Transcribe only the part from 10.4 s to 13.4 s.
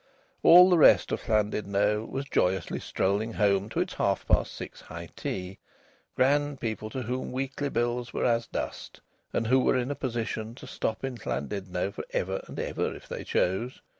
to stop in Llandudno for ever and ever, if they